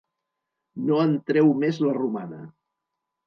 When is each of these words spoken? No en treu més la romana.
No 0.85 0.95
en 1.03 1.13
treu 1.31 1.51
més 1.65 1.79
la 1.87 1.93
romana. 1.99 2.41